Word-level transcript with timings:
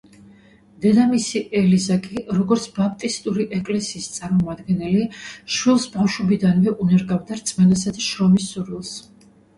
დედამისი 0.85 1.41
ელიზა 1.59 1.97
კი, 2.05 2.23
როგორც 2.37 2.65
ბაპტისტური 2.77 3.45
ეკლესიის 3.59 4.07
წარმომადგენელი, 4.15 5.05
შვილს 5.59 5.87
ბავშვობიდანვე 5.99 6.75
უნერგავდა 6.87 7.39
რწმენასა 7.43 7.95
და 8.01 8.07
შრომის 8.09 8.49
სურვილს. 8.57 8.97